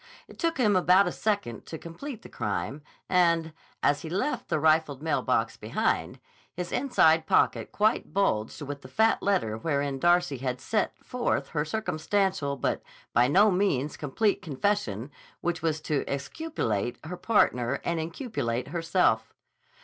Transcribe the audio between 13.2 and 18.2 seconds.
no means complete confession which was to exculpate her partner and